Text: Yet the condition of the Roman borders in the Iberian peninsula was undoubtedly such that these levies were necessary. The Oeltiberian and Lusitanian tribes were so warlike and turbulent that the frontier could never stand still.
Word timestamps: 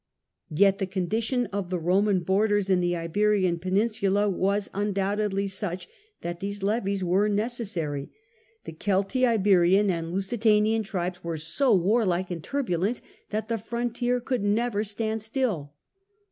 Yet 0.49 0.79
the 0.79 0.87
condition 0.87 1.45
of 1.53 1.69
the 1.69 1.77
Roman 1.77 2.21
borders 2.21 2.71
in 2.71 2.81
the 2.81 2.95
Iberian 2.95 3.59
peninsula 3.59 4.27
was 4.31 4.67
undoubtedly 4.73 5.45
such 5.45 5.87
that 6.21 6.39
these 6.39 6.63
levies 6.63 7.03
were 7.03 7.27
necessary. 7.29 8.09
The 8.63 8.73
Oeltiberian 8.73 9.91
and 9.91 10.11
Lusitanian 10.11 10.81
tribes 10.81 11.23
were 11.23 11.37
so 11.37 11.75
warlike 11.75 12.31
and 12.31 12.43
turbulent 12.43 13.01
that 13.29 13.47
the 13.47 13.59
frontier 13.59 14.19
could 14.19 14.43
never 14.43 14.83
stand 14.83 15.21
still. 15.21 15.71